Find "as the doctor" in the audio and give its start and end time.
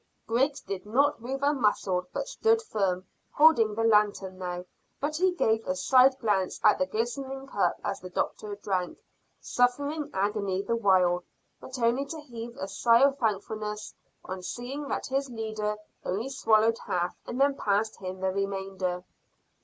7.83-8.55